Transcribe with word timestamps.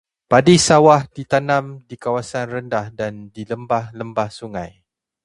Padi 0.31 0.55
sawah 0.67 1.01
ditanam 1.15 1.65
di 1.87 1.93
kawasan 2.03 2.45
rendah 2.53 2.85
dan 2.99 3.13
di 3.35 3.43
lembah-lembah 3.51 4.29
sungai. 4.39 4.71